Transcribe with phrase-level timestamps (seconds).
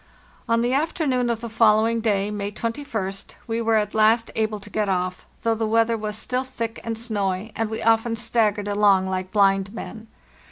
[0.49, 4.69] On the afternoon of the following day (May a2tst) we were at last able to
[4.71, 9.05] get off, though the weather was still thick and snowy, and we often staggered along
[9.05, 10.07] like blind men.